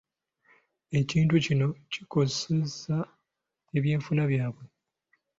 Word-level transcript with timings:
Ekintu 0.99 1.33
kino 1.45 1.67
kikosezza 1.91 2.97
ebyenfuna 3.77 4.23
byabwe. 4.31 4.63